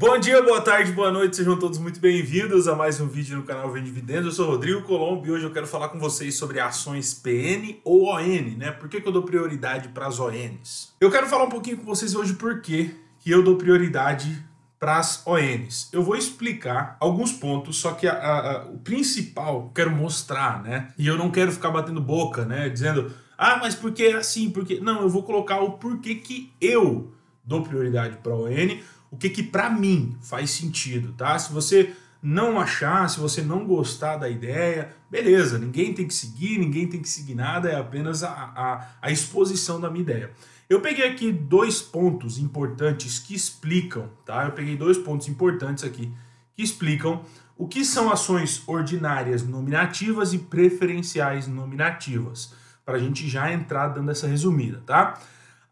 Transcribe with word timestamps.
Bom 0.00 0.18
dia, 0.18 0.42
boa 0.42 0.62
tarde, 0.62 0.92
boa 0.92 1.12
noite, 1.12 1.36
sejam 1.36 1.58
todos 1.58 1.78
muito 1.78 2.00
bem-vindos 2.00 2.66
a 2.66 2.74
mais 2.74 2.98
um 3.02 3.06
vídeo 3.06 3.36
no 3.36 3.42
canal 3.42 3.70
Vem 3.70 3.84
Dividendos. 3.84 4.24
Eu 4.24 4.32
sou 4.32 4.46
Rodrigo 4.46 4.80
Colombo 4.80 5.26
e 5.26 5.30
hoje 5.30 5.44
eu 5.44 5.52
quero 5.52 5.66
falar 5.66 5.90
com 5.90 5.98
vocês 5.98 6.38
sobre 6.38 6.58
ações 6.58 7.12
PN 7.12 7.78
ou 7.84 8.06
ON, 8.06 8.56
né? 8.56 8.72
Por 8.72 8.88
que, 8.88 8.98
que 8.98 9.06
eu 9.06 9.12
dou 9.12 9.24
prioridade 9.24 9.88
para 9.88 10.06
as 10.06 10.18
ONs? 10.18 10.94
Eu 11.02 11.10
quero 11.10 11.26
falar 11.26 11.44
um 11.44 11.50
pouquinho 11.50 11.76
com 11.76 11.84
vocês 11.84 12.14
hoje 12.14 12.32
por 12.32 12.62
que 12.62 12.94
eu 13.26 13.42
dou 13.42 13.58
prioridade 13.58 14.42
para 14.78 14.96
as 14.96 15.22
ONs. 15.26 15.90
Eu 15.92 16.02
vou 16.02 16.16
explicar 16.16 16.96
alguns 16.98 17.30
pontos, 17.32 17.76
só 17.76 17.92
que 17.92 18.06
a, 18.06 18.14
a, 18.14 18.64
o 18.70 18.78
principal 18.78 19.64
eu 19.64 19.72
quero 19.74 19.90
mostrar, 19.90 20.62
né? 20.62 20.88
E 20.96 21.06
eu 21.06 21.18
não 21.18 21.30
quero 21.30 21.52
ficar 21.52 21.68
batendo 21.68 22.00
boca, 22.00 22.46
né? 22.46 22.70
Dizendo, 22.70 23.12
ah, 23.36 23.58
mas 23.60 23.74
por 23.74 23.92
que 23.92 24.04
é 24.04 24.14
assim? 24.14 24.48
Porque 24.48 24.80
Não, 24.80 25.02
eu 25.02 25.10
vou 25.10 25.24
colocar 25.24 25.60
o 25.60 25.72
porquê 25.72 26.14
que 26.14 26.50
eu 26.58 27.12
dou 27.44 27.62
prioridade 27.62 28.16
para 28.22 28.32
a 28.32 28.36
ON 28.36 28.80
o 29.10 29.16
que 29.16 29.28
que 29.28 29.42
para 29.42 29.68
mim 29.68 30.16
faz 30.22 30.50
sentido, 30.50 31.12
tá? 31.12 31.38
Se 31.38 31.52
você 31.52 31.92
não 32.22 32.60
achar, 32.60 33.08
se 33.08 33.18
você 33.18 33.42
não 33.42 33.66
gostar 33.66 34.16
da 34.16 34.28
ideia, 34.28 34.94
beleza, 35.10 35.58
ninguém 35.58 35.94
tem 35.94 36.06
que 36.06 36.14
seguir, 36.14 36.58
ninguém 36.58 36.86
tem 36.86 37.00
que 37.00 37.08
seguir 37.08 37.34
nada, 37.34 37.68
é 37.68 37.76
apenas 37.76 38.22
a, 38.22 38.30
a, 38.30 38.86
a 39.00 39.10
exposição 39.10 39.80
da 39.80 39.90
minha 39.90 40.02
ideia. 40.02 40.30
Eu 40.68 40.80
peguei 40.80 41.08
aqui 41.08 41.32
dois 41.32 41.82
pontos 41.82 42.38
importantes 42.38 43.18
que 43.18 43.34
explicam, 43.34 44.08
tá? 44.24 44.44
Eu 44.44 44.52
peguei 44.52 44.76
dois 44.76 44.98
pontos 44.98 45.26
importantes 45.28 45.82
aqui 45.82 46.12
que 46.54 46.62
explicam 46.62 47.24
o 47.56 47.66
que 47.66 47.84
são 47.84 48.10
ações 48.10 48.62
ordinárias 48.66 49.42
nominativas 49.42 50.32
e 50.32 50.38
preferenciais 50.38 51.48
nominativas, 51.48 52.54
para 52.84 52.96
a 52.96 52.98
gente 52.98 53.28
já 53.28 53.52
entrar 53.52 53.88
dando 53.88 54.10
essa 54.10 54.26
resumida, 54.26 54.82
tá? 54.86 55.20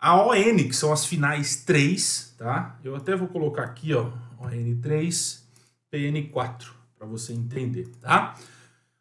A 0.00 0.16
ON, 0.16 0.56
que 0.56 0.72
são 0.72 0.92
as 0.92 1.04
finais 1.04 1.56
3, 1.64 2.34
tá? 2.38 2.78
Eu 2.84 2.94
até 2.94 3.16
vou 3.16 3.26
colocar 3.26 3.64
aqui, 3.64 3.92
ó, 3.94 4.12
ON3, 4.40 5.40
PN4, 5.92 6.66
para 6.96 7.06
você 7.06 7.32
entender, 7.32 7.88
tá? 8.00 8.36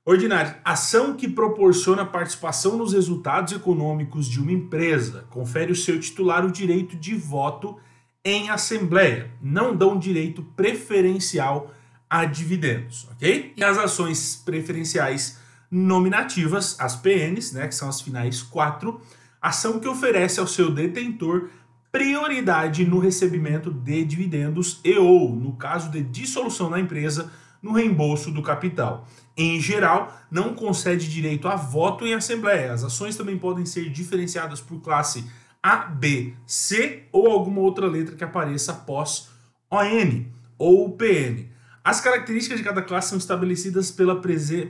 Ordinário, 0.03 0.55
ação 0.63 1.15
que 1.15 1.27
proporciona 1.27 2.05
participação 2.05 2.77
nos 2.77 2.93
resultados 2.93 3.53
econômicos 3.53 4.25
de 4.25 4.39
uma 4.39 4.51
empresa, 4.51 5.25
confere 5.29 5.69
ao 5.69 5.75
seu 5.75 5.99
titular 5.99 6.45
o 6.45 6.51
direito 6.51 6.95
de 6.95 7.13
voto 7.13 7.77
em 8.23 8.49
assembleia, 8.49 9.29
não 9.41 9.75
dão 9.75 9.99
direito 9.99 10.41
preferencial 10.55 11.71
a 12.09 12.25
dividendos, 12.25 13.07
ok? 13.11 13.53
E 13.55 13.63
as 13.63 13.77
ações 13.77 14.41
preferenciais 14.43 15.37
nominativas, 15.69 16.79
as 16.79 16.95
PNs, 16.95 17.53
né, 17.53 17.67
que 17.67 17.75
são 17.75 17.89
as 17.89 18.01
finais 18.01 18.41
4, 18.41 18.99
ação 19.47 19.79
que 19.79 19.87
oferece 19.87 20.39
ao 20.39 20.47
seu 20.47 20.71
detentor 20.71 21.49
prioridade 21.91 22.85
no 22.85 22.99
recebimento 22.99 23.71
de 23.71 24.03
dividendos 24.03 24.79
e 24.83 24.97
ou, 24.97 25.35
no 25.35 25.53
caso 25.53 25.89
de 25.89 26.01
dissolução 26.03 26.69
da 26.69 26.79
empresa, 26.79 27.31
no 27.61 27.71
reembolso 27.71 28.29
do 28.29 28.41
capital. 28.41 29.07
Em 29.35 29.59
geral, 29.59 30.15
não 30.29 30.53
concede 30.53 31.09
direito 31.09 31.47
a 31.47 31.55
voto 31.55 32.05
em 32.05 32.13
assembleia. 32.13 32.73
As 32.73 32.83
ações 32.83 33.15
também 33.15 33.37
podem 33.37 33.65
ser 33.65 33.89
diferenciadas 33.89 34.61
por 34.61 34.81
classe 34.81 35.25
A, 35.61 35.77
B, 35.77 36.33
C 36.45 37.03
ou 37.11 37.31
alguma 37.31 37.61
outra 37.61 37.87
letra 37.87 38.15
que 38.15 38.23
apareça 38.23 38.71
após 38.71 39.29
ON 39.71 40.25
ou 40.57 40.91
PN. 40.91 41.45
As 41.83 42.01
características 42.01 42.57
de 42.57 42.65
cada 42.65 42.81
classe 42.81 43.09
são 43.09 43.17
estabelecidas 43.17 43.91
pela, 43.91 44.19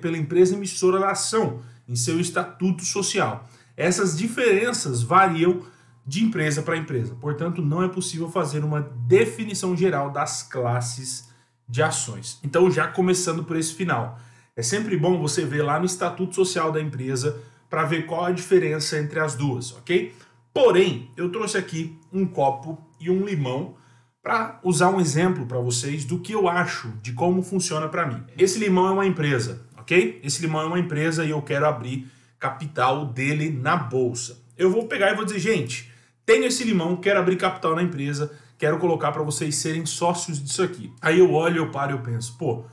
pela 0.01 0.17
empresa 0.17 0.55
emissora 0.55 0.99
da 0.99 1.11
ação 1.11 1.61
em 1.87 1.95
seu 1.95 2.19
estatuto 2.19 2.83
social. 2.83 3.49
Essas 3.77 4.17
diferenças 4.17 5.03
variam 5.03 5.61
de 6.03 6.23
empresa 6.23 6.63
para 6.63 6.75
empresa, 6.75 7.15
portanto, 7.15 7.61
não 7.61 7.83
é 7.83 7.87
possível 7.87 8.29
fazer 8.29 8.63
uma 8.63 8.81
definição 8.81 9.77
geral 9.77 10.09
das 10.09 10.41
classes 10.41 11.29
de 11.69 11.83
ações. 11.83 12.39
Então, 12.43 12.71
já 12.71 12.87
começando 12.87 13.43
por 13.43 13.55
esse 13.55 13.73
final, 13.73 14.17
é 14.55 14.63
sempre 14.63 14.97
bom 14.97 15.19
você 15.19 15.45
ver 15.45 15.61
lá 15.61 15.77
no 15.77 15.85
estatuto 15.85 16.33
social 16.33 16.71
da 16.71 16.81
empresa 16.81 17.39
para 17.69 17.83
ver 17.83 18.05
qual 18.05 18.25
a 18.25 18.31
diferença 18.31 18.97
entre 18.97 19.19
as 19.19 19.35
duas, 19.35 19.73
ok? 19.73 20.15
Porém, 20.53 21.11
eu 21.15 21.29
trouxe 21.29 21.57
aqui 21.57 21.99
um 22.11 22.25
copo 22.25 22.81
e 22.99 23.11
um 23.11 23.23
limão 23.23 23.75
para 24.23 24.59
usar 24.63 24.89
um 24.89 24.99
exemplo 24.99 25.45
para 25.45 25.59
vocês 25.59 26.03
do 26.03 26.19
que 26.19 26.31
eu 26.31 26.47
acho 26.47 26.89
de 27.01 27.13
como 27.13 27.43
funciona 27.43 27.87
para 27.87 28.07
mim. 28.07 28.23
Esse 28.37 28.57
limão 28.57 28.87
é 28.87 28.91
uma 28.91 29.05
empresa, 29.05 29.67
ok? 29.77 30.19
Esse 30.23 30.41
limão 30.41 30.61
é 30.61 30.65
uma 30.65 30.79
empresa 30.79 31.23
e 31.23 31.29
eu 31.29 31.41
quero 31.41 31.67
abrir 31.67 32.09
capital 32.39 33.05
dele 33.05 33.49
na 33.49 33.75
bolsa. 33.75 34.43
Eu 34.57 34.71
vou 34.71 34.87
pegar 34.87 35.11
e 35.11 35.15
vou 35.15 35.25
dizer, 35.25 35.39
gente, 35.39 35.91
tenho 36.25 36.45
esse 36.45 36.63
limão, 36.63 36.97
quero 36.97 37.19
abrir 37.19 37.37
capital 37.37 37.75
na 37.75 37.83
empresa, 37.83 38.37
quero 38.57 38.79
colocar 38.79 39.11
para 39.11 39.23
vocês 39.23 39.55
serem 39.55 39.85
sócios 39.85 40.43
disso 40.43 40.63
aqui. 40.63 40.93
Aí 41.01 41.19
eu 41.19 41.31
olho, 41.31 41.57
eu 41.57 41.71
paro 41.71 41.91
e 41.91 41.95
eu 41.95 42.01
penso, 42.01 42.37
pô, 42.37 42.65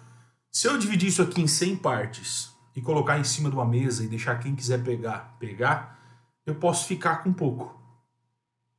se 0.50 0.66
eu 0.66 0.78
dividir 0.78 1.08
isso 1.08 1.22
aqui 1.22 1.40
em 1.40 1.46
100 1.46 1.76
partes 1.76 2.52
e 2.74 2.80
colocar 2.80 3.18
em 3.18 3.24
cima 3.24 3.48
de 3.48 3.56
uma 3.56 3.64
mesa 3.64 4.04
e 4.04 4.08
deixar 4.08 4.38
quem 4.38 4.54
quiser 4.54 4.82
pegar, 4.82 5.36
pegar, 5.38 5.98
eu 6.46 6.54
posso 6.54 6.86
ficar 6.86 7.22
com 7.22 7.32
pouco. 7.32 7.80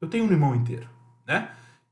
Eu 0.01 0.07
tenho 0.07 0.25
um 0.25 0.29
limão 0.29 0.55
inteiro, 0.55 0.89
né? 1.25 1.51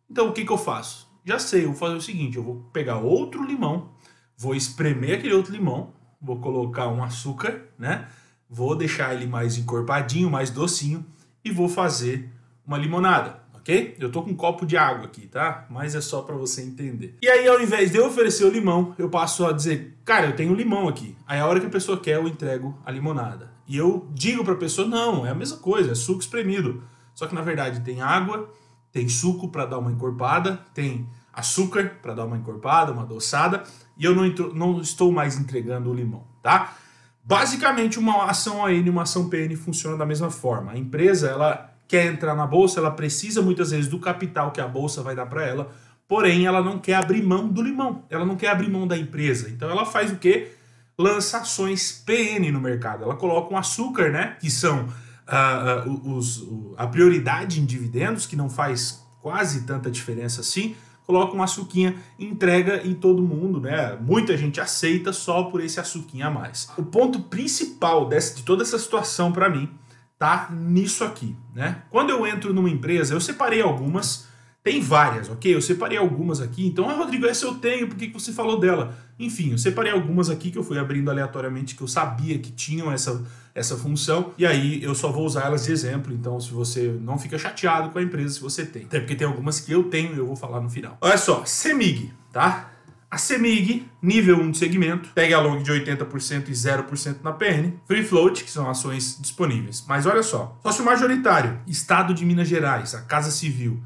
Então 0.10 0.28
o 0.28 0.34
que, 0.34 0.46
que 0.46 0.52
eu 0.52 0.58
faço? 0.58 1.08
Já 1.26 1.40
sei, 1.40 1.64
eu 1.64 1.70
vou 1.70 1.76
fazer 1.76 1.96
o 1.96 2.02
seguinte, 2.02 2.38
eu 2.38 2.44
vou 2.44 2.62
pegar 2.74 2.98
outro 2.98 3.44
limão, 3.44 3.92
vou 4.38 4.56
espremer 4.56 5.18
aquele 5.18 5.34
outro 5.34 5.54
limão, 5.54 5.94
vou 6.22 6.40
colocar 6.40 6.88
um 6.88 7.04
açúcar, 7.04 7.62
né? 7.78 8.08
Vou 8.54 8.76
deixar 8.76 9.16
ele 9.16 9.26
mais 9.26 9.58
encorpadinho, 9.58 10.30
mais 10.30 10.52
docinho 10.52 11.04
e 11.44 11.52
vou 11.52 11.68
fazer 11.68 12.30
uma 12.66 12.78
limonada, 12.78 13.42
ok? 13.56 13.96
Eu 14.00 14.12
tô 14.12 14.22
com 14.22 14.30
um 14.30 14.36
copo 14.36 14.64
de 14.64 14.78
água 14.78 15.06
aqui, 15.06 15.28
tá? 15.28 15.66
Mas 15.72 15.96
é 15.96 16.02
só 16.02 16.22
para 16.22 16.36
você 16.36 16.62
entender. 16.62 17.18
E 17.20 17.28
aí, 17.28 17.48
ao 17.48 17.60
invés 17.60 17.92
de 17.92 17.98
eu 17.98 18.06
oferecer 18.06 18.46
o 18.46 18.52
limão, 18.52 18.94
eu 19.00 19.10
passo 19.10 19.44
a 19.46 19.52
dizer, 19.52 19.98
cara, 20.06 20.28
eu 20.28 20.36
tenho 20.36 20.54
limão 20.54 20.88
aqui. 20.88 21.18
Aí 21.26 21.40
a 21.40 21.48
hora 21.48 21.60
que 21.60 21.66
a 21.66 21.70
pessoa 21.70 22.00
quer, 22.00 22.18
eu 22.18 22.28
entrego 22.28 22.78
a 22.86 22.92
limonada. 22.92 23.52
E 23.68 23.76
eu 23.76 24.08
digo 24.14 24.44
para 24.44 24.54
a 24.54 24.58
pessoa, 24.58 24.88
não, 24.88 25.26
é 25.26 25.32
a 25.32 25.36
mesma 25.36 25.58
coisa, 25.58 25.92
é 25.92 25.96
suco 25.96 26.20
espremido. 26.20 26.84
Só 27.16 27.26
que 27.26 27.34
na 27.34 27.42
verdade 27.42 27.82
tem 27.82 28.02
água, 28.02 28.50
tem 28.92 29.10
suco 29.10 29.48
para 29.48 29.66
dar 29.66 29.80
uma 29.80 29.92
encorpada, 29.92 30.60
tem 30.76 31.08
açúcar 31.34 31.98
para 32.02 32.14
dar 32.14 32.26
uma 32.26 32.38
encorpada, 32.38 32.92
uma 32.92 33.02
adoçada, 33.02 33.64
e 33.98 34.06
eu 34.06 34.14
não, 34.14 34.28
não 34.54 34.80
estou 34.80 35.12
mais 35.12 35.38
entregando 35.40 35.90
o 35.90 35.94
limão, 35.94 36.24
tá? 36.44 36.78
Basicamente, 37.24 37.98
uma 37.98 38.26
ação 38.26 38.60
ON 38.60 38.70
e 38.70 38.90
uma 38.90 39.04
ação 39.04 39.30
PN 39.30 39.56
funcionam 39.56 39.98
da 39.98 40.06
mesma 40.06 40.30
forma. 40.30 40.74
A 40.74 40.78
empresa, 40.78 41.30
ela 41.30 41.74
quer 41.88 42.08
entrar 42.08 42.36
na 42.36 42.46
bolsa, 42.46 42.80
ela 42.80 42.92
precisa 42.92 43.42
muitas 43.42 43.72
vezes 43.72 43.88
do 43.88 43.98
capital 43.98 44.52
que 44.52 44.60
a 44.60 44.68
bolsa 44.68 45.02
vai 45.02 45.16
dar 45.16 45.26
para 45.28 45.46
ela, 45.46 45.72
porém 46.08 46.46
ela 46.46 46.62
não 46.62 46.80
quer 46.80 46.96
abrir 46.96 47.24
mão 47.24 47.48
do 47.48 47.62
limão, 47.62 48.04
ela 48.10 48.26
não 48.26 48.36
quer 48.36 48.50
abrir 48.50 48.70
mão 48.70 48.86
da 48.86 48.98
empresa. 48.98 49.50
Então 49.50 49.70
ela 49.70 49.86
faz 49.86 50.12
o 50.12 50.18
quê? 50.18 50.52
Lança 50.98 51.38
ações 51.38 52.04
PN 52.06 52.52
no 52.52 52.60
mercado. 52.60 53.04
Ela 53.04 53.16
coloca 53.16 53.54
um 53.54 53.58
açúcar, 53.58 54.12
né? 54.12 54.36
Que 54.40 54.50
são 54.52 54.84
uh, 54.84 55.90
uh, 55.90 56.16
os, 56.16 56.42
uh, 56.42 56.76
a 56.78 56.86
prioridade 56.88 57.62
em 57.62 57.66
dividendos, 57.66 58.26
que 58.26 58.36
não 58.36 58.50
faz 58.50 59.02
quase 59.22 59.66
tanta 59.66 59.90
diferença 59.90 60.42
assim 60.42 60.76
coloca 61.06 61.34
uma 61.34 61.44
açuquinha, 61.44 61.96
entrega 62.18 62.82
e 62.84 62.94
todo 62.94 63.22
mundo, 63.22 63.60
né? 63.60 63.98
Muita 64.00 64.38
gente 64.38 64.60
aceita 64.62 65.12
só 65.14 65.44
por 65.44 65.62
esse 65.62 65.80
açuquinha 65.80 66.28
a 66.28 66.32
mais. 66.32 66.70
O 66.78 66.84
ponto 66.84 67.22
principal 67.22 68.08
dessa, 68.08 68.36
de 68.36 68.44
toda 68.44 68.64
essa 68.64 68.80
situação 68.80 69.32
para 69.32 69.50
mim 69.50 69.70
tá 70.18 70.50
nisso 70.52 71.04
aqui, 71.04 71.36
né? 71.54 71.84
Quando 71.90 72.10
eu 72.10 72.26
entro 72.26 72.54
numa 72.54 72.70
empresa, 72.70 73.14
eu 73.14 73.22
separei 73.22 73.62
algumas 73.62 74.28
tem 74.64 74.80
várias, 74.80 75.30
ok? 75.30 75.54
Eu 75.54 75.62
separei 75.62 75.98
algumas 75.98 76.40
aqui. 76.40 76.66
Então, 76.66 76.90
ah, 76.90 76.94
Rodrigo, 76.94 77.26
essa 77.26 77.46
eu 77.46 77.56
tenho, 77.56 77.86
por 77.86 77.98
que, 77.98 78.08
você 78.08 78.32
falou 78.32 78.58
dela? 78.58 78.98
Enfim, 79.20 79.52
eu 79.52 79.58
separei 79.58 79.92
algumas 79.92 80.30
aqui 80.30 80.50
que 80.50 80.58
eu 80.58 80.64
fui 80.64 80.80
abrindo 80.80 81.12
aleatoriamente, 81.12 81.76
que 81.76 81.82
eu 81.82 81.88
sabia 81.88 82.40
que 82.40 82.50
tinham 82.50 82.90
essa, 82.90 83.22
essa 83.54 83.76
função. 83.76 84.34
E 84.38 84.46
aí 84.46 84.82
eu 84.82 84.96
só 84.96 85.12
vou 85.12 85.26
usar 85.26 85.48
elas 85.48 85.66
de 85.66 85.74
exemplo. 85.74 86.14
Então, 86.14 86.40
se 86.40 86.52
você 86.52 86.98
não 87.02 87.18
fica 87.18 87.38
chateado 87.38 87.90
com 87.90 88.00
a 88.00 88.02
empresa, 88.02 88.36
se 88.36 88.40
você 88.40 88.66
tem. 88.66 88.84
Até 88.86 89.02
porque 89.02 89.16
tem 89.16 89.28
algumas 89.28 89.60
que 89.60 89.70
eu 89.70 89.84
tenho 89.84 90.16
e 90.16 90.18
eu 90.18 90.26
vou 90.26 90.36
falar 90.36 90.62
no 90.62 90.70
final. 90.70 90.98
Olha 91.02 91.18
só, 91.18 91.44
CEMIG, 91.44 92.14
tá? 92.32 92.72
A 93.12 93.18
CEMIG, 93.18 93.86
nível 94.02 94.38
1 94.38 94.52
de 94.52 94.58
segmento, 94.58 95.10
pega 95.14 95.36
a 95.36 95.42
long 95.42 95.62
de 95.62 95.72
80% 95.74 96.48
e 96.48 96.52
0% 96.52 97.18
na 97.22 97.34
PN. 97.34 97.74
Free 97.86 98.04
float, 98.04 98.46
que 98.46 98.50
são 98.50 98.70
ações 98.70 99.20
disponíveis. 99.22 99.84
Mas 99.88 100.06
olha 100.06 100.24
só, 100.24 100.58
sócio 100.64 100.86
majoritário, 100.86 101.60
Estado 101.68 102.14
de 102.14 102.26
Minas 102.26 102.48
Gerais, 102.48 102.96
a 102.96 103.02
Casa 103.02 103.30
Civil, 103.30 103.84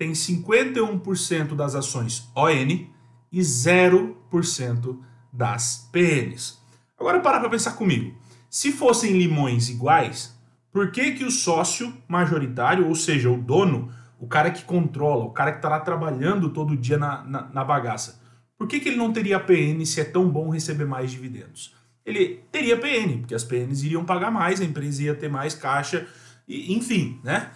tem 0.00 0.12
51% 0.12 1.54
das 1.54 1.74
ações 1.74 2.32
ON 2.34 2.86
e 3.30 3.38
0% 3.38 4.98
das 5.30 5.90
PNs. 5.92 6.58
Agora 6.98 7.20
para 7.20 7.38
para 7.38 7.50
pensar 7.50 7.72
comigo. 7.72 8.16
Se 8.48 8.72
fossem 8.72 9.18
limões 9.18 9.68
iguais, 9.68 10.34
por 10.72 10.90
que, 10.90 11.12
que 11.12 11.24
o 11.26 11.30
sócio 11.30 11.92
majoritário, 12.08 12.88
ou 12.88 12.94
seja, 12.94 13.30
o 13.30 13.36
dono, 13.36 13.92
o 14.18 14.26
cara 14.26 14.50
que 14.50 14.64
controla, 14.64 15.26
o 15.26 15.32
cara 15.32 15.52
que 15.52 15.58
está 15.58 15.68
lá 15.68 15.80
trabalhando 15.80 16.48
todo 16.48 16.74
dia 16.74 16.96
na, 16.96 17.22
na, 17.24 17.50
na 17.52 17.62
bagaça, 17.62 18.22
por 18.56 18.66
que, 18.66 18.80
que 18.80 18.88
ele 18.88 18.96
não 18.96 19.12
teria 19.12 19.38
PN 19.38 19.84
se 19.84 20.00
é 20.00 20.04
tão 20.04 20.30
bom 20.30 20.48
receber 20.48 20.86
mais 20.86 21.10
dividendos? 21.10 21.74
Ele 22.06 22.42
teria 22.50 22.78
PN, 22.78 23.18
porque 23.18 23.34
as 23.34 23.44
PNs 23.44 23.84
iriam 23.84 24.06
pagar 24.06 24.30
mais, 24.30 24.62
a 24.62 24.64
empresa 24.64 25.02
ia 25.02 25.14
ter 25.14 25.28
mais 25.28 25.54
caixa, 25.54 26.08
e, 26.48 26.72
enfim, 26.72 27.20
né? 27.22 27.50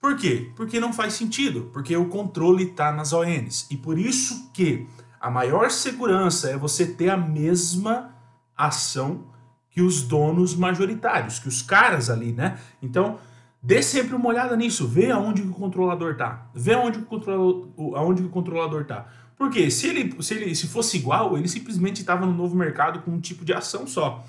Por 0.00 0.16
quê? 0.16 0.50
Porque 0.54 0.78
não 0.78 0.92
faz 0.92 1.14
sentido, 1.14 1.70
porque 1.72 1.96
o 1.96 2.08
controle 2.08 2.64
está 2.64 2.92
nas 2.92 3.12
ONs. 3.12 3.66
E 3.70 3.76
por 3.76 3.98
isso 3.98 4.50
que 4.52 4.86
a 5.20 5.30
maior 5.30 5.70
segurança 5.70 6.50
é 6.50 6.56
você 6.56 6.86
ter 6.86 7.10
a 7.10 7.16
mesma 7.16 8.14
ação 8.56 9.26
que 9.70 9.82
os 9.82 10.02
donos 10.02 10.54
majoritários, 10.54 11.38
que 11.38 11.48
os 11.48 11.62
caras 11.62 12.10
ali, 12.10 12.32
né? 12.32 12.58
Então, 12.80 13.18
dê 13.62 13.82
sempre 13.82 14.14
uma 14.14 14.28
olhada 14.28 14.56
nisso, 14.56 14.86
vê 14.86 15.10
aonde 15.10 15.42
o 15.42 15.50
controlador 15.50 16.16
tá, 16.16 16.48
vê 16.54 16.74
aonde 16.74 16.98
o 16.98 17.04
controlador, 17.04 17.68
aonde 17.94 18.22
o 18.22 18.28
controlador 18.28 18.84
tá. 18.84 19.06
Porque 19.36 19.70
se 19.70 19.86
ele, 19.86 20.20
se 20.22 20.34
ele 20.34 20.54
se 20.54 20.66
fosse 20.66 20.96
igual, 20.96 21.36
ele 21.36 21.46
simplesmente 21.46 22.00
estava 22.00 22.26
no 22.26 22.32
novo 22.32 22.56
mercado 22.56 23.00
com 23.02 23.12
um 23.12 23.20
tipo 23.20 23.44
de 23.44 23.52
ação 23.52 23.86
só. 23.86 24.24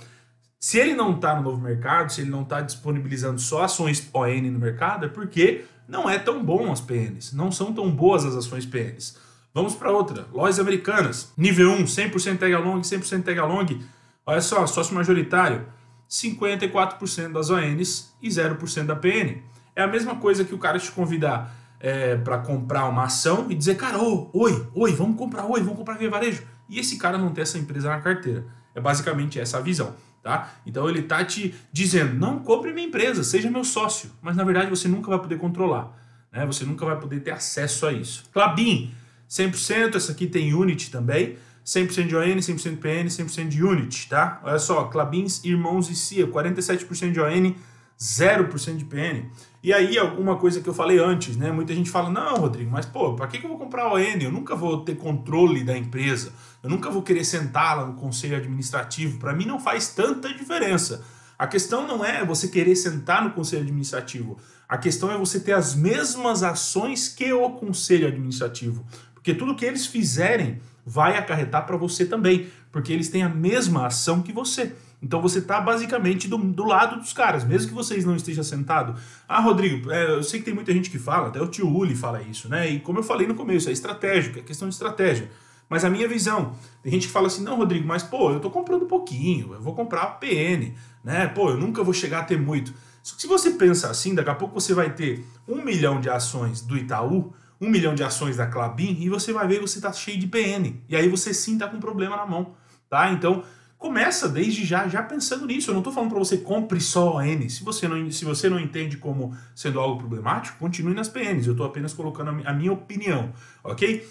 Se 0.60 0.78
ele 0.78 0.94
não 0.94 1.16
está 1.16 1.36
no 1.36 1.42
novo 1.42 1.62
mercado, 1.62 2.12
se 2.12 2.20
ele 2.20 2.30
não 2.30 2.42
está 2.42 2.60
disponibilizando 2.60 3.40
só 3.40 3.64
ações 3.64 4.10
ON 4.14 4.42
no 4.52 4.60
mercado, 4.60 5.06
é 5.06 5.08
porque 5.08 5.64
não 5.88 6.10
é 6.10 6.20
tão 6.20 6.44
bom 6.44 6.70
as 6.70 6.82
PNs, 6.82 7.32
não 7.34 7.50
são 7.50 7.74
tão 7.74 7.90
boas 7.90 8.26
as 8.26 8.36
ações 8.36 8.66
PNs. 8.66 9.18
Vamos 9.54 9.74
para 9.74 9.90
outra, 9.90 10.28
lojas 10.34 10.60
americanas, 10.60 11.32
nível 11.38 11.72
1, 11.72 11.86
100% 11.86 12.38
tag 12.38 12.54
along, 12.54 12.82
100% 12.82 13.24
tag 13.24 13.40
along, 13.40 13.82
olha 14.26 14.42
só, 14.42 14.68
sócio 14.68 14.94
majoritário, 14.94 15.66
54% 16.10 17.32
das 17.32 17.50
ONs 17.50 18.14
e 18.22 18.28
0% 18.28 18.86
da 18.86 18.98
PN. 18.98 19.42
É 19.74 19.82
a 19.82 19.88
mesma 19.88 20.18
coisa 20.18 20.44
que 20.44 20.54
o 20.54 20.58
cara 20.58 20.78
te 20.78 20.92
convidar 20.92 21.56
é, 21.80 22.18
para 22.18 22.38
comprar 22.40 22.86
uma 22.86 23.06
ação 23.06 23.48
e 23.50 23.56
dizer, 23.56 23.76
cara, 23.76 23.98
oi, 23.98 24.68
oi, 24.76 24.94
vamos 24.94 25.18
comprar, 25.18 25.46
oi, 25.46 25.62
vamos 25.62 25.78
comprar 25.78 25.98
via 25.98 26.10
varejo. 26.10 26.44
E 26.68 26.80
esse 26.80 26.98
cara 26.98 27.18
não 27.18 27.32
ter 27.32 27.42
essa 27.42 27.58
empresa 27.58 27.88
na 27.88 28.02
carteira. 28.02 28.46
É 28.76 28.82
basicamente 28.82 29.40
essa 29.40 29.58
a 29.58 29.62
visão. 29.62 29.96
Tá? 30.22 30.54
Então 30.66 30.90
ele 30.90 31.02
tá 31.02 31.24
te 31.24 31.56
dizendo, 31.72 32.14
não 32.14 32.40
compre 32.40 32.74
minha 32.74 32.88
empresa, 32.88 33.24
seja 33.24 33.50
meu 33.50 33.64
sócio. 33.64 34.12
Mas 34.22 34.36
na 34.36 34.44
verdade 34.44 34.70
você 34.70 34.88
nunca 34.88 35.10
vai 35.10 35.20
poder 35.20 35.38
controlar. 35.38 35.98
Né? 36.32 36.46
Você 36.46 36.66
nunca 36.66 36.86
vai 36.86 37.00
poder 37.00 37.22
ter 37.22 37.32
acesso 37.32 37.88
a 37.88 37.94
isso. 37.94 38.26
Clabin, 38.32 38.92
100%, 39.30 39.96
essa 39.96 40.12
aqui 40.12 40.28
tem 40.28 40.54
Unity 40.54 40.92
também. 40.92 41.38
100% 41.66 42.08
de 42.08 42.16
ON, 42.16 42.38
100% 42.38 42.72
de 42.72 42.78
PN, 42.78 43.08
100% 43.08 43.48
de 43.48 43.64
Unity, 43.64 44.10
tá? 44.10 44.42
Olha 44.44 44.58
só, 44.58 44.86
Clabins, 44.86 45.44
Irmãos 45.44 45.88
e 45.90 45.96
CIA, 45.96 46.26
47% 46.26 47.12
de 47.12 47.20
ON, 47.20 47.54
0% 48.00 48.76
de 48.76 48.86
PN. 48.86 49.30
E 49.62 49.72
aí, 49.72 49.98
alguma 49.98 50.38
coisa 50.38 50.62
que 50.62 50.70
eu 50.70 50.74
falei 50.74 50.98
antes, 50.98 51.38
né? 51.38 51.52
Muita 51.52 51.76
gente 51.76 51.90
fala, 51.90 52.10
não, 52.10 52.38
Rodrigo, 52.38 52.72
mas 52.72 52.86
pô, 52.86 53.14
para 53.14 53.28
que, 53.28 53.38
que 53.38 53.46
eu 53.46 53.50
vou 53.50 53.60
comprar 53.60 53.94
ON? 53.94 54.00
Eu 54.00 54.32
nunca 54.32 54.56
vou 54.56 54.84
ter 54.84 54.96
controle 54.96 55.64
da 55.64 55.78
empresa, 55.78 56.34
eu 56.62 56.70
nunca 56.70 56.90
vou 56.90 57.02
querer 57.02 57.24
sentar 57.24 57.78
lá 57.78 57.86
no 57.86 57.94
conselho 57.94 58.36
administrativo. 58.36 59.18
Para 59.18 59.34
mim 59.34 59.46
não 59.46 59.60
faz 59.60 59.90
tanta 59.90 60.34
diferença. 60.34 61.04
A 61.38 61.48
questão 61.48 61.88
não 61.88 62.04
é 62.04 62.26
você 62.26 62.50
querer 62.50 62.76
sentar 62.76 63.24
no 63.24 63.32
conselho 63.32 63.62
administrativo, 63.62 64.38
a 64.68 64.78
questão 64.78 65.10
é 65.10 65.18
você 65.18 65.40
ter 65.40 65.54
as 65.54 65.74
mesmas 65.74 66.44
ações 66.44 67.08
que 67.08 67.32
o 67.32 67.50
conselho 67.52 68.08
administrativo. 68.08 68.86
Porque 69.14 69.34
tudo 69.34 69.56
que 69.56 69.64
eles 69.64 69.86
fizerem 69.86 70.60
vai 70.86 71.18
acarretar 71.18 71.66
para 71.66 71.78
você 71.78 72.06
também, 72.06 72.50
porque 72.72 72.92
eles 72.92 73.10
têm 73.10 73.24
a 73.24 73.30
mesma 73.30 73.88
ação 73.88 74.22
que 74.22 74.34
você. 74.34 74.76
Então 75.02 75.22
você 75.22 75.40
está 75.40 75.62
basicamente 75.62 76.28
do, 76.28 76.38
do 76.38 76.66
lado 76.66 77.00
dos 77.00 77.14
caras, 77.14 77.46
mesmo 77.46 77.70
que 77.70 77.74
vocês 77.74 78.04
não 78.04 78.16
estejam 78.16 78.44
sentados. 78.44 79.02
Ah, 79.28 79.40
Rodrigo, 79.40 79.90
é, 79.92 80.12
eu 80.12 80.24
sei 80.24 80.40
que 80.40 80.46
tem 80.46 80.54
muita 80.54 80.74
gente 80.74 80.90
que 80.90 81.00
fala, 81.00 81.30
até 81.30 81.42
o 81.42 81.48
tio 81.48 81.68
Uli 81.68 81.96
fala 81.96 82.22
isso, 82.22 82.50
né? 82.50 82.70
E 82.70 82.80
como 82.82 83.00
eu 83.00 83.04
falei 83.04 83.26
no 83.26 83.36
começo, 83.36 83.70
é 83.70 83.72
estratégico, 83.72 84.40
é 84.40 84.42
questão 84.42 84.68
de 84.68 84.76
estratégia. 84.76 85.32
Mas 85.70 85.86
a 85.86 85.90
minha 85.90 86.08
visão, 86.08 86.56
tem 86.82 86.92
gente 86.92 87.08
que 87.08 87.14
fala 87.14 87.28
assim, 87.28 87.44
não, 87.44 87.56
Rodrigo, 87.56 87.88
mas 87.88 88.02
pô, 88.02 88.32
eu 88.32 88.40
tô 88.40 88.50
comprando 88.50 88.86
pouquinho, 88.88 89.54
eu 89.54 89.62
vou 89.62 89.76
comprar 89.76 90.20
PN, 90.20 90.74
né? 91.04 91.28
Pô, 91.28 91.52
eu 91.52 91.58
nunca 91.58 91.84
vou 91.84 91.94
chegar 91.94 92.22
a 92.22 92.24
ter 92.24 92.40
muito. 92.40 92.74
Só 93.04 93.16
que 93.16 93.22
se 93.22 93.28
você 93.28 93.52
pensa 93.52 93.90
assim, 93.90 94.16
daqui 94.16 94.30
a 94.30 94.36
pouco 94.36 94.60
você 94.60 94.74
vai 94.74 94.94
ter 94.94 95.24
um 95.48 95.64
milhão 95.64 96.02
de 96.02 96.10
ações 96.10 96.62
do 96.62 96.76
Itaú, 96.76 97.32
um 97.62 97.70
milhão 97.70 97.94
de 97.94 98.04
ações 98.04 98.38
da 98.38 98.48
Clabin, 98.48 98.98
e 99.00 99.10
você 99.10 99.32
vai 99.32 99.48
ver 99.48 99.56
que 99.56 99.68
você 99.68 99.80
tá 99.80 99.94
cheio 99.94 100.18
de 100.18 100.28
PN. 100.28 100.82
E 100.88 100.96
aí 100.96 101.08
você 101.08 101.34
sim 101.34 101.58
tá 101.58 101.68
com 101.68 101.78
um 101.78 101.80
problema 101.80 102.16
na 102.16 102.26
mão, 102.26 102.56
tá? 102.90 103.12
Então, 103.12 103.44
começa 103.78 104.28
desde 104.28 104.66
já, 104.66 104.88
já 104.88 105.04
pensando 105.04 105.46
nisso. 105.46 105.70
Eu 105.70 105.74
não 105.74 105.82
estou 105.82 105.94
falando 105.94 106.10
para 106.10 106.20
você 106.20 106.38
compre 106.38 106.82
só 106.82 107.18
ON. 107.18 107.50
Se 107.50 107.64
você, 107.64 107.88
não, 107.88 108.12
se 108.12 108.26
você 108.26 108.50
não 108.50 108.60
entende 108.60 108.98
como 108.98 109.36
sendo 109.56 109.80
algo 109.80 109.98
problemático, 109.98 110.58
continue 110.58 110.94
nas 110.94 111.08
PNs. 111.08 111.48
Eu 111.48 111.54
estou 111.54 111.66
apenas 111.66 111.94
colocando 111.94 112.42
a 112.46 112.54
minha 112.54 112.74
opinião, 112.74 113.34
ok? 113.64 114.08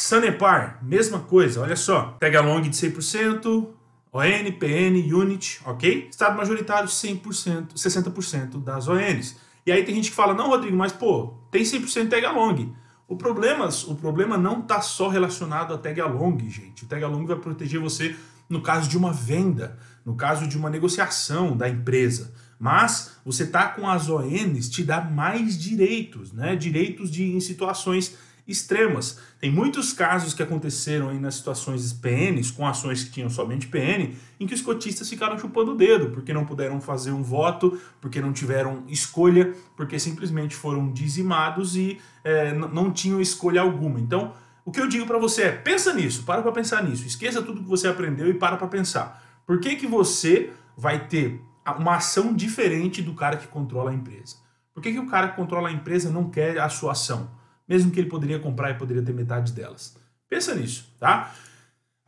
Sanepar, 0.00 0.78
mesma 0.80 1.18
coisa, 1.18 1.60
olha 1.60 1.74
só. 1.74 2.16
Pega 2.20 2.40
long 2.40 2.60
de 2.60 2.70
100%, 2.70 3.66
ON, 4.12 4.52
PN, 4.52 5.12
Unit, 5.12 5.60
ok? 5.66 6.06
Estado 6.08 6.36
majoritário 6.36 6.88
100%, 6.88 7.74
60% 7.74 8.62
das 8.62 8.86
ONs. 8.86 9.36
E 9.66 9.72
aí 9.72 9.82
tem 9.82 9.96
gente 9.96 10.10
que 10.10 10.16
fala, 10.16 10.34
não, 10.34 10.50
Rodrigo, 10.50 10.76
mas 10.76 10.92
pô, 10.92 11.34
tem 11.50 11.64
100% 11.64 12.08
tag 12.08 12.24
along. 12.24 12.72
O 13.08 13.16
problema, 13.16 13.68
o 13.88 13.96
problema 13.96 14.38
não 14.38 14.60
está 14.60 14.80
só 14.80 15.08
relacionado 15.08 15.74
a 15.74 15.78
tag 15.78 16.00
along, 16.00 16.48
gente. 16.48 16.84
O 16.84 16.86
tag 16.86 17.02
along 17.02 17.26
vai 17.26 17.36
proteger 17.36 17.80
você 17.80 18.14
no 18.48 18.62
caso 18.62 18.88
de 18.88 18.96
uma 18.96 19.12
venda, 19.12 19.80
no 20.06 20.14
caso 20.14 20.46
de 20.46 20.56
uma 20.56 20.70
negociação 20.70 21.56
da 21.56 21.68
empresa. 21.68 22.32
Mas 22.56 23.16
você 23.24 23.44
tá 23.44 23.66
com 23.66 23.88
as 23.88 24.08
ONs 24.08 24.70
te 24.70 24.84
dá 24.84 25.00
mais 25.00 25.58
direitos, 25.58 26.32
né? 26.32 26.54
Direitos 26.54 27.10
de 27.10 27.24
em 27.24 27.40
situações 27.40 28.16
extremas. 28.48 29.20
Tem 29.38 29.52
muitos 29.52 29.92
casos 29.92 30.32
que 30.32 30.42
aconteceram 30.42 31.10
aí 31.10 31.20
nas 31.20 31.34
situações 31.34 31.92
PNs, 31.92 32.50
com 32.50 32.66
ações 32.66 33.04
que 33.04 33.10
tinham 33.10 33.28
somente 33.28 33.68
PN, 33.68 34.14
em 34.40 34.46
que 34.46 34.54
os 34.54 34.62
cotistas 34.62 35.08
ficaram 35.08 35.38
chupando 35.38 35.72
o 35.72 35.76
dedo, 35.76 36.10
porque 36.10 36.32
não 36.32 36.46
puderam 36.46 36.80
fazer 36.80 37.12
um 37.12 37.22
voto, 37.22 37.78
porque 38.00 38.20
não 38.20 38.32
tiveram 38.32 38.84
escolha, 38.88 39.54
porque 39.76 39.98
simplesmente 39.98 40.56
foram 40.56 40.90
dizimados 40.90 41.76
e 41.76 42.00
é, 42.24 42.54
não 42.54 42.90
tinham 42.90 43.20
escolha 43.20 43.60
alguma. 43.60 44.00
Então, 44.00 44.32
o 44.64 44.72
que 44.72 44.80
eu 44.80 44.88
digo 44.88 45.06
para 45.06 45.18
você 45.18 45.42
é, 45.42 45.52
pensa 45.52 45.92
nisso, 45.92 46.22
para 46.24 46.40
para 46.40 46.52
pensar 46.52 46.82
nisso, 46.82 47.06
esqueça 47.06 47.42
tudo 47.42 47.62
que 47.62 47.68
você 47.68 47.86
aprendeu 47.86 48.28
e 48.28 48.34
para 48.34 48.56
para 48.56 48.66
pensar. 48.66 49.22
Por 49.46 49.60
que, 49.60 49.76
que 49.76 49.86
você 49.86 50.50
vai 50.76 51.06
ter 51.06 51.40
uma 51.78 51.96
ação 51.96 52.34
diferente 52.34 53.02
do 53.02 53.14
cara 53.14 53.36
que 53.36 53.46
controla 53.46 53.90
a 53.90 53.94
empresa? 53.94 54.36
Por 54.72 54.82
que, 54.82 54.92
que 54.92 54.98
o 54.98 55.06
cara 55.06 55.28
que 55.28 55.36
controla 55.36 55.68
a 55.68 55.72
empresa 55.72 56.10
não 56.10 56.30
quer 56.30 56.58
a 56.58 56.68
sua 56.68 56.92
ação? 56.92 57.30
Mesmo 57.68 57.90
que 57.90 58.00
ele 58.00 58.08
poderia 58.08 58.38
comprar 58.38 58.70
e 58.70 58.74
poderia 58.74 59.02
ter 59.02 59.12
metade 59.12 59.52
delas. 59.52 59.96
Pensa 60.28 60.54
nisso, 60.54 60.92
tá? 60.98 61.34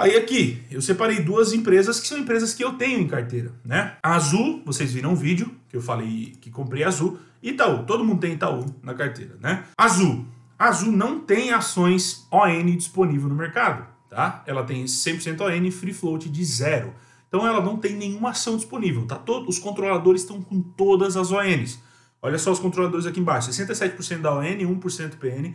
Aí 0.01 0.17
aqui, 0.17 0.62
eu 0.71 0.81
separei 0.81 1.21
duas 1.21 1.53
empresas 1.53 2.01
que 2.01 2.07
são 2.09 2.17
empresas 2.17 2.55
que 2.55 2.65
eu 2.65 2.73
tenho 2.73 3.01
em 3.01 3.07
carteira, 3.07 3.53
né? 3.62 3.97
A 4.03 4.15
Azul, 4.15 4.62
vocês 4.65 4.93
viram 4.95 5.12
o 5.12 5.17
vídeo 5.17 5.55
que 5.69 5.77
eu 5.77 5.83
falei 5.83 6.33
que 6.41 6.51
comprei 6.51 6.85
Azul. 6.85 7.19
Itaú, 7.43 7.85
todo 7.85 8.03
mundo 8.03 8.21
tem 8.21 8.33
Itaú 8.33 8.65
na 8.83 8.95
carteira, 8.95 9.37
né? 9.41 9.65
Azul, 9.77 10.25
a 10.59 10.69
Azul 10.69 10.91
não 10.91 11.21
tem 11.21 11.53
ações 11.53 12.27
ON 12.31 12.77
disponível 12.77 13.29
no 13.29 13.35
mercado, 13.35 13.87
tá? 14.09 14.43
Ela 14.47 14.65
tem 14.65 14.85
100% 14.85 15.41
ON 15.43 15.71
free 15.71 15.93
float 15.93 16.31
de 16.31 16.44
zero. 16.46 16.94
Então 17.29 17.46
ela 17.46 17.61
não 17.61 17.77
tem 17.77 17.94
nenhuma 17.94 18.31
ação 18.31 18.56
disponível, 18.56 19.06
tá? 19.06 19.17
Todo, 19.17 19.51
os 19.51 19.58
controladores 19.58 20.23
estão 20.23 20.41
com 20.41 20.63
todas 20.63 21.15
as 21.17 21.31
ONs. 21.31 21.79
Olha 22.22 22.39
só 22.39 22.53
os 22.53 22.58
controladores 22.58 23.06
aqui 23.06 23.20
embaixo, 23.20 23.50
67% 23.50 24.20
da 24.20 24.34
ON, 24.34 24.43
1% 24.43 25.17
PN, 25.17 25.55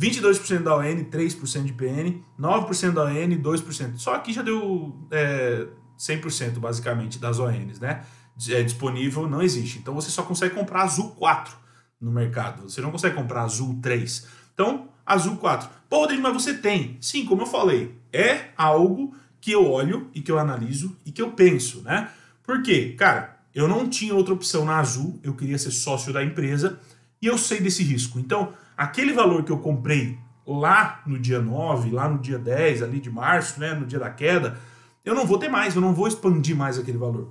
22% 0.00 0.62
da 0.62 0.76
ON, 0.76 0.82
3% 0.82 1.64
de 1.64 1.72
PN, 1.72 2.22
9% 2.38 2.92
da 2.92 3.04
ON, 3.04 3.10
2%. 3.10 3.98
Só 3.98 4.14
aqui 4.14 4.32
já 4.32 4.42
deu 4.42 4.96
é, 5.10 5.66
100% 5.98 6.58
basicamente 6.58 7.18
das 7.18 7.38
ONs, 7.38 7.80
né? 7.80 8.04
É 8.50 8.62
disponível, 8.62 9.26
não 9.26 9.42
existe. 9.42 9.78
Então 9.78 9.94
você 9.94 10.10
só 10.10 10.22
consegue 10.22 10.54
comprar 10.54 10.82
Azul 10.82 11.10
4 11.12 11.56
no 12.00 12.10
mercado. 12.10 12.68
Você 12.68 12.80
não 12.80 12.90
consegue 12.90 13.14
comprar 13.14 13.42
Azul 13.42 13.78
3. 13.80 14.26
Então, 14.52 14.88
azul 15.04 15.36
4. 15.36 15.68
Pô, 15.88 16.00
Rodrigo, 16.00 16.22
mas 16.22 16.34
você 16.34 16.54
tem. 16.54 16.98
Sim, 17.00 17.24
como 17.24 17.42
eu 17.42 17.46
falei, 17.46 17.94
é 18.12 18.50
algo 18.56 19.14
que 19.40 19.52
eu 19.52 19.70
olho 19.70 20.10
e 20.14 20.20
que 20.20 20.30
eu 20.30 20.38
analiso 20.38 20.96
e 21.04 21.12
que 21.12 21.22
eu 21.22 21.30
penso, 21.32 21.82
né? 21.82 22.10
Por 22.42 22.62
quê? 22.62 22.94
Cara, 22.98 23.35
eu 23.56 23.66
não 23.66 23.88
tinha 23.88 24.14
outra 24.14 24.34
opção 24.34 24.66
na 24.66 24.76
Azul, 24.76 25.18
eu 25.22 25.32
queria 25.32 25.56
ser 25.56 25.70
sócio 25.70 26.12
da 26.12 26.22
empresa 26.22 26.78
e 27.22 27.26
eu 27.26 27.38
sei 27.38 27.58
desse 27.58 27.82
risco. 27.82 28.18
Então, 28.18 28.52
aquele 28.76 29.14
valor 29.14 29.44
que 29.44 29.50
eu 29.50 29.56
comprei 29.58 30.18
lá 30.46 31.00
no 31.06 31.18
dia 31.18 31.40
9, 31.40 31.90
lá 31.90 32.06
no 32.06 32.18
dia 32.18 32.38
10, 32.38 32.82
ali 32.82 33.00
de 33.00 33.10
março, 33.10 33.58
né, 33.58 33.72
no 33.72 33.86
dia 33.86 33.98
da 33.98 34.10
queda, 34.10 34.60
eu 35.02 35.14
não 35.14 35.26
vou 35.26 35.38
ter 35.38 35.48
mais, 35.48 35.74
eu 35.74 35.80
não 35.80 35.94
vou 35.94 36.06
expandir 36.06 36.54
mais 36.54 36.78
aquele 36.78 36.98
valor. 36.98 37.30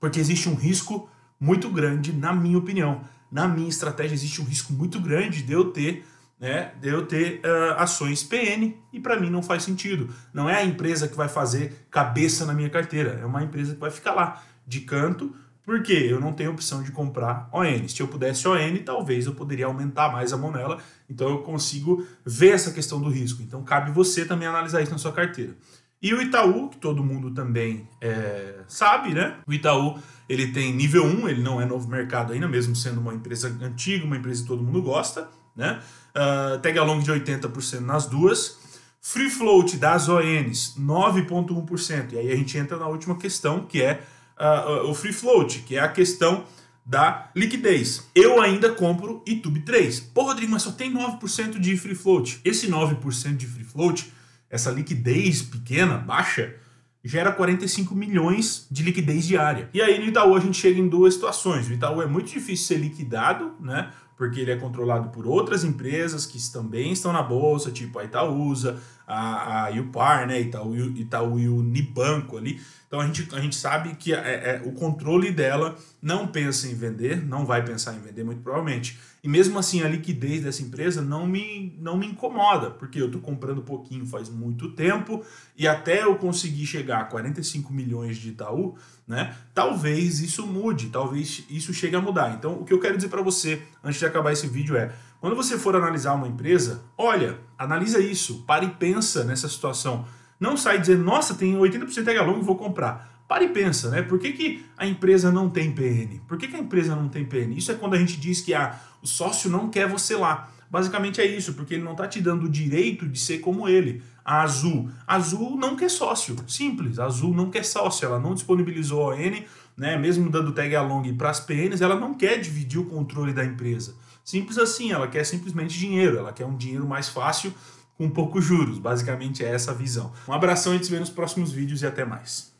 Porque 0.00 0.18
existe 0.18 0.48
um 0.48 0.56
risco 0.56 1.08
muito 1.38 1.70
grande, 1.70 2.12
na 2.12 2.32
minha 2.32 2.58
opinião. 2.58 3.02
Na 3.30 3.46
minha 3.46 3.68
estratégia, 3.68 4.14
existe 4.14 4.42
um 4.42 4.44
risco 4.44 4.72
muito 4.72 4.98
grande 4.98 5.42
de 5.42 5.52
eu 5.52 5.70
ter 5.70 6.04
né, 6.40 6.72
de 6.80 6.88
eu 6.88 7.06
ter 7.06 7.40
uh, 7.44 7.78
ações 7.78 8.24
PN 8.24 8.74
e 8.92 8.98
para 8.98 9.18
mim 9.20 9.30
não 9.30 9.44
faz 9.44 9.62
sentido. 9.62 10.12
Não 10.34 10.50
é 10.50 10.56
a 10.56 10.64
empresa 10.64 11.06
que 11.06 11.16
vai 11.16 11.28
fazer 11.28 11.86
cabeça 11.88 12.44
na 12.44 12.52
minha 12.52 12.68
carteira, 12.68 13.20
é 13.22 13.24
uma 13.24 13.44
empresa 13.44 13.74
que 13.74 13.80
vai 13.80 13.92
ficar 13.92 14.12
lá 14.12 14.42
de 14.66 14.80
canto, 14.80 15.32
porque 15.64 15.92
eu 15.92 16.20
não 16.20 16.32
tenho 16.32 16.50
opção 16.50 16.82
de 16.82 16.90
comprar 16.90 17.48
ON. 17.52 17.88
Se 17.88 18.00
eu 18.00 18.08
pudesse 18.08 18.46
ON, 18.48 18.78
talvez 18.84 19.26
eu 19.26 19.34
poderia 19.34 19.66
aumentar 19.66 20.10
mais 20.10 20.32
a 20.32 20.36
mão 20.36 20.50
nela, 20.50 20.78
então 21.08 21.28
eu 21.28 21.38
consigo 21.38 22.06
ver 22.24 22.50
essa 22.50 22.72
questão 22.72 23.00
do 23.00 23.08
risco. 23.08 23.42
Então 23.42 23.62
cabe 23.62 23.90
você 23.92 24.24
também 24.24 24.48
analisar 24.48 24.82
isso 24.82 24.92
na 24.92 24.98
sua 24.98 25.12
carteira. 25.12 25.56
E 26.02 26.12
o 26.12 26.20
Itaú, 26.20 26.68
que 26.68 26.78
todo 26.78 27.04
mundo 27.04 27.30
também 27.30 27.88
é, 28.00 28.56
sabe, 28.66 29.14
né? 29.14 29.36
O 29.46 29.52
Itaú 29.52 29.98
ele 30.28 30.48
tem 30.48 30.72
nível 30.72 31.04
1, 31.04 31.28
ele 31.28 31.42
não 31.42 31.60
é 31.60 31.64
novo 31.64 31.88
mercado 31.88 32.32
ainda, 32.32 32.48
mesmo 32.48 32.74
sendo 32.74 33.00
uma 33.00 33.14
empresa 33.14 33.56
antiga, 33.62 34.04
uma 34.04 34.16
empresa 34.16 34.42
que 34.42 34.48
todo 34.48 34.64
mundo 34.64 34.82
gosta, 34.82 35.28
né? 35.54 35.80
Uh, 36.10 36.58
tag 36.58 36.76
along 36.76 37.00
de 37.00 37.12
80% 37.12 37.80
nas 37.80 38.06
duas. 38.06 38.58
Free 39.00 39.30
float 39.30 39.76
das 39.76 40.08
ONs, 40.08 40.74
9,1%. 40.78 42.12
E 42.12 42.18
aí 42.18 42.32
a 42.32 42.36
gente 42.36 42.56
entra 42.58 42.76
na 42.76 42.86
última 42.88 43.16
questão, 43.16 43.64
que 43.64 43.82
é 43.82 44.02
uh, 44.38 44.88
o 44.88 44.94
free 44.94 45.12
float, 45.12 45.60
que 45.60 45.76
é 45.76 45.80
a 45.80 45.88
questão 45.88 46.44
da 46.84 47.30
liquidez. 47.34 48.08
Eu 48.14 48.40
ainda 48.40 48.70
compro 48.72 49.22
YouTube 49.26 49.60
3. 49.60 50.00
Pô, 50.00 50.24
Rodrigo, 50.24 50.52
mas 50.52 50.62
só 50.62 50.72
tem 50.72 50.92
9% 50.92 51.58
de 51.58 51.76
free 51.76 51.94
float. 51.94 52.40
Esse 52.44 52.68
9% 52.68 53.36
de 53.36 53.46
free 53.46 53.64
float, 53.64 54.12
essa 54.50 54.70
liquidez 54.70 55.42
pequena, 55.42 55.96
baixa, 55.96 56.56
gera 57.04 57.32
45 57.32 57.94
milhões 57.94 58.66
de 58.70 58.82
liquidez 58.82 59.26
diária. 59.26 59.68
E 59.74 59.82
aí 59.82 59.98
no 59.98 60.06
Itaú 60.06 60.36
a 60.36 60.40
gente 60.40 60.58
chega 60.58 60.78
em 60.78 60.88
duas 60.88 61.14
situações. 61.14 61.68
O 61.68 61.72
Itaú 61.72 62.00
é 62.00 62.06
muito 62.06 62.30
difícil 62.30 62.66
ser 62.66 62.76
liquidado, 62.78 63.52
né? 63.60 63.90
Porque 64.16 64.40
ele 64.40 64.52
é 64.52 64.56
controlado 64.56 65.08
por 65.08 65.26
outras 65.26 65.64
empresas 65.64 66.26
que 66.26 66.38
também 66.52 66.92
estão 66.92 67.12
na 67.12 67.22
bolsa, 67.22 67.72
tipo 67.72 67.98
a 67.98 68.04
Itaúsa, 68.04 68.80
a, 69.06 69.66
a 69.66 69.70
Upar, 69.70 70.28
né? 70.28 70.40
Itaú, 70.40 70.76
Itaú 70.76 71.40
e 71.40 71.48
o 71.48 71.60
Nibanco 71.60 72.36
ali. 72.36 72.60
Então 72.92 73.00
a 73.00 73.06
gente, 73.06 73.34
a 73.34 73.40
gente 73.40 73.56
sabe 73.56 73.94
que 73.94 74.12
é, 74.12 74.18
é, 74.18 74.62
o 74.66 74.72
controle 74.72 75.32
dela 75.32 75.78
não 76.02 76.28
pensa 76.28 76.68
em 76.68 76.74
vender, 76.74 77.26
não 77.26 77.46
vai 77.46 77.64
pensar 77.64 77.94
em 77.94 78.00
vender 78.00 78.22
muito 78.22 78.42
provavelmente. 78.42 79.00
E 79.24 79.28
mesmo 79.28 79.58
assim 79.58 79.80
a 79.80 79.88
liquidez 79.88 80.42
dessa 80.42 80.62
empresa 80.62 81.00
não 81.00 81.26
me, 81.26 81.74
não 81.80 81.96
me 81.96 82.06
incomoda, 82.06 82.70
porque 82.70 83.00
eu 83.00 83.06
estou 83.06 83.22
comprando 83.22 83.62
pouquinho 83.62 84.04
faz 84.04 84.28
muito 84.28 84.72
tempo 84.72 85.24
e 85.56 85.66
até 85.66 86.02
eu 86.02 86.16
conseguir 86.16 86.66
chegar 86.66 87.00
a 87.00 87.04
45 87.04 87.72
milhões 87.72 88.18
de 88.18 88.28
Itaú, 88.28 88.76
né? 89.08 89.34
Talvez 89.54 90.20
isso 90.20 90.46
mude, 90.46 90.90
talvez 90.90 91.46
isso 91.48 91.72
chegue 91.72 91.96
a 91.96 92.00
mudar. 92.00 92.34
Então 92.34 92.60
o 92.60 92.64
que 92.66 92.74
eu 92.74 92.78
quero 92.78 92.96
dizer 92.96 93.08
para 93.08 93.22
você 93.22 93.62
antes 93.82 93.98
de 93.98 94.04
acabar 94.04 94.32
esse 94.32 94.46
vídeo 94.46 94.76
é 94.76 94.92
quando 95.18 95.34
você 95.34 95.58
for 95.58 95.74
analisar 95.74 96.12
uma 96.12 96.28
empresa, 96.28 96.82
olha, 96.98 97.38
analisa 97.56 98.00
isso, 98.00 98.42
para 98.42 98.66
e 98.66 98.68
pensa 98.68 99.24
nessa 99.24 99.48
situação. 99.48 100.04
Não 100.42 100.56
sai 100.56 100.80
dizendo, 100.80 101.04
nossa, 101.04 101.36
tem 101.36 101.54
80% 101.54 102.02
de 102.02 102.18
long, 102.18 102.42
vou 102.42 102.56
comprar. 102.56 103.24
Para 103.28 103.44
e 103.44 103.50
pensa, 103.50 103.90
né? 103.90 104.02
Por 104.02 104.18
que, 104.18 104.32
que 104.32 104.66
a 104.76 104.84
empresa 104.84 105.30
não 105.30 105.48
tem 105.48 105.70
PN? 105.70 106.18
Por 106.26 106.36
que, 106.36 106.48
que 106.48 106.56
a 106.56 106.58
empresa 106.58 106.96
não 106.96 107.08
tem 107.08 107.24
PN? 107.24 107.56
Isso 107.56 107.70
é 107.70 107.76
quando 107.76 107.94
a 107.94 107.96
gente 107.96 108.18
diz 108.18 108.40
que 108.40 108.52
ah, 108.52 108.76
o 109.00 109.06
sócio 109.06 109.48
não 109.48 109.70
quer 109.70 109.86
você 109.86 110.16
lá. 110.16 110.50
Basicamente 110.68 111.20
é 111.20 111.24
isso, 111.24 111.54
porque 111.54 111.74
ele 111.74 111.84
não 111.84 111.92
está 111.92 112.08
te 112.08 112.20
dando 112.20 112.46
o 112.46 112.48
direito 112.48 113.08
de 113.08 113.20
ser 113.20 113.38
como 113.38 113.68
ele. 113.68 114.02
A 114.24 114.42
Azul. 114.42 114.90
Azul 115.06 115.56
não 115.56 115.76
quer 115.76 115.88
sócio. 115.88 116.34
Simples. 116.48 116.98
Azul 116.98 117.32
não 117.32 117.48
quer 117.48 117.64
sócio. 117.64 118.04
Ela 118.04 118.18
não 118.18 118.34
disponibilizou 118.34 119.12
a 119.12 119.14
ON, 119.14 119.44
né? 119.76 119.96
mesmo 119.96 120.28
dando 120.28 120.50
tag 120.50 120.74
along 120.74 121.14
para 121.14 121.30
as 121.30 121.38
PNs, 121.38 121.80
ela 121.80 121.94
não 121.94 122.14
quer 122.14 122.40
dividir 122.40 122.80
o 122.80 122.86
controle 122.86 123.32
da 123.32 123.44
empresa. 123.44 123.94
Simples 124.24 124.58
assim, 124.58 124.90
ela 124.90 125.06
quer 125.06 125.24
simplesmente 125.24 125.78
dinheiro. 125.78 126.18
Ela 126.18 126.32
quer 126.32 126.46
um 126.46 126.56
dinheiro 126.56 126.84
mais 126.84 127.08
fácil 127.08 127.54
com 128.02 128.10
poucos 128.10 128.44
juros. 128.44 128.78
Basicamente 128.78 129.44
é 129.44 129.48
essa 129.48 129.70
a 129.70 129.74
visão. 129.74 130.12
Um 130.26 130.32
abração 130.32 130.74
e 130.74 130.80
te 130.80 130.90
vê 130.90 130.98
nos 130.98 131.10
próximos 131.10 131.52
vídeos 131.52 131.82
e 131.82 131.86
até 131.86 132.04
mais. 132.04 132.51